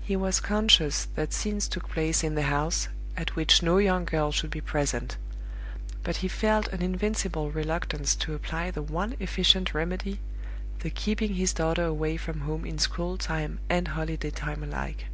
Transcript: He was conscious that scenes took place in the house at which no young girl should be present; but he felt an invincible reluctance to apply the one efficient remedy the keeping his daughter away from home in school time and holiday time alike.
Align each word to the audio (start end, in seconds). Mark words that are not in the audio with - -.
He 0.00 0.14
was 0.14 0.38
conscious 0.38 1.06
that 1.16 1.32
scenes 1.32 1.66
took 1.66 1.88
place 1.88 2.22
in 2.22 2.36
the 2.36 2.44
house 2.44 2.86
at 3.16 3.34
which 3.34 3.64
no 3.64 3.78
young 3.78 4.04
girl 4.04 4.30
should 4.30 4.52
be 4.52 4.60
present; 4.60 5.16
but 6.04 6.18
he 6.18 6.28
felt 6.28 6.68
an 6.68 6.82
invincible 6.82 7.50
reluctance 7.50 8.14
to 8.14 8.34
apply 8.34 8.70
the 8.70 8.80
one 8.82 9.16
efficient 9.18 9.74
remedy 9.74 10.20
the 10.82 10.90
keeping 10.90 11.34
his 11.34 11.52
daughter 11.52 11.82
away 11.82 12.16
from 12.16 12.42
home 12.42 12.64
in 12.64 12.78
school 12.78 13.18
time 13.18 13.58
and 13.68 13.88
holiday 13.88 14.30
time 14.30 14.62
alike. 14.62 15.06